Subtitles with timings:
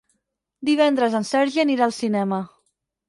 [0.69, 2.41] Divendres en Sergi anirà al cinema.